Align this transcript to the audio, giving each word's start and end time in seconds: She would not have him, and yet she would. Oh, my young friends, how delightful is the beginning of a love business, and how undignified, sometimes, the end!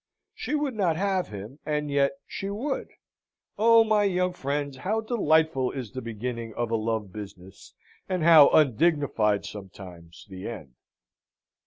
She 0.33 0.55
would 0.55 0.73
not 0.73 0.95
have 0.97 1.27
him, 1.27 1.59
and 1.63 1.91
yet 1.91 2.13
she 2.25 2.49
would. 2.49 2.87
Oh, 3.55 3.83
my 3.83 4.03
young 4.03 4.33
friends, 4.33 4.77
how 4.77 5.01
delightful 5.01 5.71
is 5.71 5.91
the 5.91 6.01
beginning 6.01 6.55
of 6.55 6.71
a 6.71 6.75
love 6.75 7.13
business, 7.13 7.75
and 8.09 8.23
how 8.23 8.49
undignified, 8.49 9.45
sometimes, 9.45 10.25
the 10.27 10.47
end! 10.49 10.73